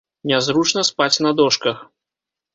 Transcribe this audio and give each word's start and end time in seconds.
Нязручна 0.29 0.81
спаць 0.91 1.21
на 1.27 1.35
дошках. 1.41 1.77